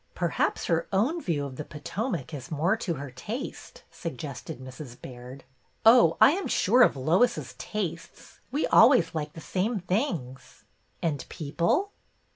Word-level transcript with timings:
"Perhaps 0.31 0.65
her 0.65 0.87
own 0.91 1.21
view 1.21 1.45
of 1.45 1.57
the 1.57 1.63
Potomac 1.63 2.33
is 2.33 2.49
more 2.49 2.75
to 2.75 2.95
her 2.95 3.11
taste," 3.11 3.83
suggested 3.91 4.59
Mrs. 4.59 4.99
Baird." 4.99 5.43
Oh, 5.85 6.17
I 6.19 6.31
am 6.31 6.47
sure 6.47 6.81
of 6.81 6.97
Lois's 6.97 7.53
tastes. 7.59 8.39
We 8.51 8.65
always 8.65 9.13
like 9.13 9.33
the 9.33 9.41
same 9.41 9.79
things."" 9.81 10.63
And 11.03 11.23
people?" 11.29 11.91